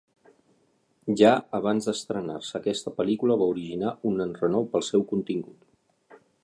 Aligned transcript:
Ja 1.21 1.33
abans 1.59 1.89
d'estrenar-se 1.89 2.57
aquesta 2.61 2.95
pel·lícula 3.01 3.39
va 3.43 3.51
originar 3.55 3.93
un 4.13 4.27
enrenou 4.29 4.69
pel 4.73 4.89
seu 4.93 5.09
contingut. 5.15 6.23